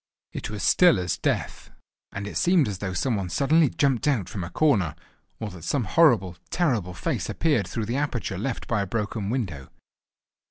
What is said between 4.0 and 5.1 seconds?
out from a corner,